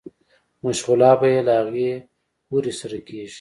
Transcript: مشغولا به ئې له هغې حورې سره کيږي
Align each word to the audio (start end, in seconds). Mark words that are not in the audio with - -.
مشغولا 0.65 1.11
به 1.19 1.27
ئې 1.33 1.39
له 1.47 1.53
هغې 1.61 1.91
حورې 2.47 2.73
سره 2.79 2.97
کيږي 3.07 3.29